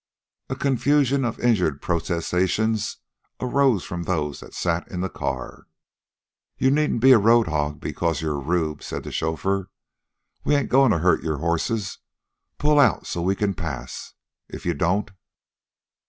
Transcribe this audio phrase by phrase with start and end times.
[0.49, 2.75] A confusion of injured protestation
[3.39, 5.67] arose from those that sat in the car.
[6.57, 9.69] "You needn't be a road hog because you're a Rube," said the chauffeur.
[10.43, 11.99] "We ain't a goin' to hurt your horses.
[12.57, 14.15] Pull out so we can pass.
[14.49, 15.11] If you don't..."